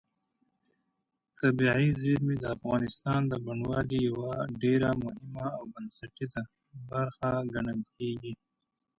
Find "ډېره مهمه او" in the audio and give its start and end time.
4.61-5.63